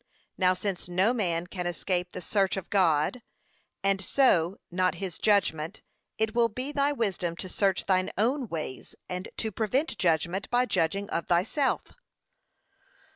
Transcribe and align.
Now 0.35 0.55
since 0.55 0.89
no 0.89 1.13
man 1.13 1.45
can 1.45 1.67
escape 1.67 2.11
the 2.11 2.21
search 2.21 2.57
of 2.57 2.71
God, 2.71 3.21
and 3.83 4.01
so, 4.01 4.57
not 4.71 4.95
his 4.95 5.19
judgment; 5.19 5.83
it 6.17 6.33
will 6.33 6.49
be 6.49 6.71
thy 6.71 6.91
wisdom 6.91 7.35
to 7.35 7.47
search 7.47 7.85
thine 7.85 8.09
own 8.17 8.47
ways, 8.47 8.95
and 9.07 9.29
to 9.37 9.51
prevent 9.51 9.99
judgment 9.99 10.49
by 10.49 10.65
judging 10.65 11.07
of 11.11 11.27
thyself. 11.27 11.93